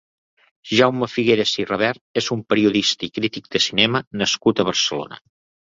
Jaume 0.77 1.07
Figueras 1.15 1.51
i 1.65 1.65
Rabert 1.73 2.01
és 2.23 2.31
un 2.37 2.43
periodista 2.55 3.07
i 3.11 3.13
crític 3.21 3.53
de 3.59 3.65
cinema 3.69 4.05
nascut 4.25 4.67
a 4.67 4.69
Barcelona. 4.75 5.25